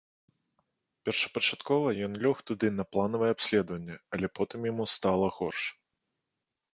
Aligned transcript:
Першапачаткова 1.09 1.87
ён 2.07 2.15
лёг 2.23 2.37
туды 2.47 2.67
на 2.77 2.85
планавае 2.93 3.29
абследаванне, 3.35 3.95
але 4.17 4.27
потым 4.39 4.59
яму 4.71 4.83
стала 4.95 5.27
горш. 5.37 5.61